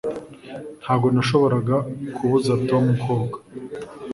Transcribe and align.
Ntabwo 0.81 1.07
nashoboraga 1.15 1.75
kubuza 2.15 2.51
Tom 2.69 2.85
koga 3.01 3.37